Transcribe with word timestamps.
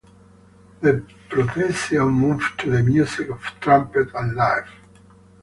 The 0.79 1.05
procession 1.29 2.05
moved 2.07 2.59
to 2.61 2.71
the 2.71 2.81
music 2.81 3.29
of 3.29 3.39
trumpet 3.61 4.07
and 4.15 4.35
fife. 4.35 4.67